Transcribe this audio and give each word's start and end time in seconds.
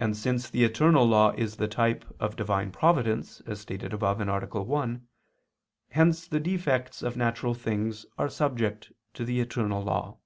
And 0.00 0.16
since 0.16 0.50
the 0.50 0.64
eternal 0.64 1.06
law 1.06 1.30
is 1.30 1.54
the 1.58 1.68
type 1.68 2.04
of 2.18 2.34
Divine 2.34 2.72
providence, 2.72 3.40
as 3.42 3.60
stated 3.60 3.92
above 3.92 4.20
(A. 4.20 4.26
1), 4.60 5.08
hence 5.90 6.26
the 6.26 6.40
defects 6.40 7.00
of 7.00 7.16
natural 7.16 7.54
things 7.54 8.06
are 8.18 8.28
subject 8.28 8.90
to 9.14 9.24
the 9.24 9.38
eternal 9.38 9.84
law. 9.84 10.18